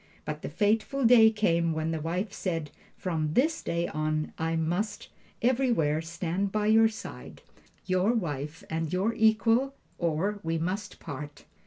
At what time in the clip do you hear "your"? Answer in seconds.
6.65-6.89, 7.85-8.11, 8.91-9.13